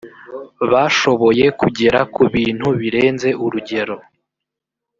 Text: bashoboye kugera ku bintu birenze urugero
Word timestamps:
bashoboye 0.71 1.45
kugera 1.59 1.99
ku 2.13 2.23
bintu 2.33 2.67
birenze 2.79 3.29
urugero 3.45 3.95